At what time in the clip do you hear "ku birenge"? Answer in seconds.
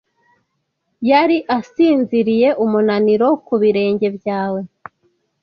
3.45-4.07